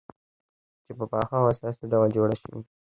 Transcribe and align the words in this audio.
چې 0.85 0.91
په 0.97 1.05
پاخه 1.11 1.35
او 1.41 1.45
اساسي 1.53 1.85
ډول 1.91 2.09
جوړه 2.17 2.35
شوې، 2.41 2.61